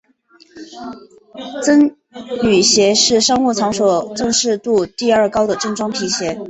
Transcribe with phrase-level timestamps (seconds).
[1.61, 1.95] 僧
[2.41, 6.39] 侣鞋是商务场所正式度第二高的正装皮鞋。